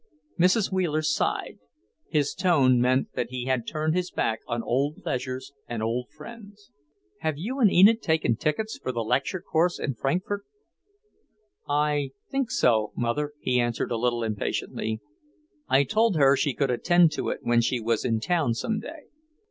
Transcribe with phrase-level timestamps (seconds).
[0.39, 0.71] Mrs.
[0.71, 1.59] Wheeler sighed.
[2.09, 6.71] His tone meant that he had turned his back on old pleasures and old friends.
[7.19, 10.43] "Have you and Enid taken tickets for the lecture course in Frankfort?"
[11.69, 15.01] "I think so, Mother," he answered a little impatiently.
[15.69, 19.03] "I told her she could attend to it when she was in town some day."